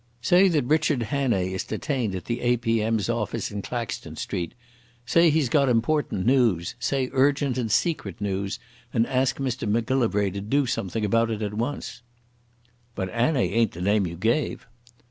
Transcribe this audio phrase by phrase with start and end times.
[0.23, 4.55] "Say that Richard Hannay is detained at the A.P.M."s office in Claxton Street.
[5.05, 11.05] Say he's got important news—say urgent and secret news—and ask Mr Macgillivray to do something
[11.05, 12.01] about it at once."
[12.95, 14.65] "But 'Annay ain't the name you gave."